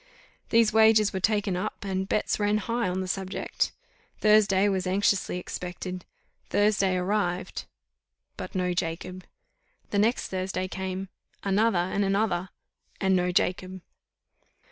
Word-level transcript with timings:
These 0.49 0.73
wagers 0.73 1.13
were 1.13 1.19
taken 1.19 1.55
up, 1.55 1.85
and 1.85 2.09
bets 2.09 2.39
ran 2.39 2.57
high 2.57 2.89
on 2.89 3.01
the 3.01 3.07
subject. 3.07 3.71
Thursday 4.17 4.67
was 4.67 4.87
anxiously 4.87 5.37
expected 5.37 6.05
Thursday 6.49 6.95
arrived, 6.97 7.65
but 8.35 8.55
no 8.55 8.73
Jacob. 8.73 9.23
The 9.91 9.99
next 9.99 10.29
Thursday 10.29 10.67
came 10.67 11.09
another, 11.43 11.77
and 11.77 12.03
another 12.03 12.49
and 12.99 13.15
no 13.15 13.31
Jacob! 13.31 13.81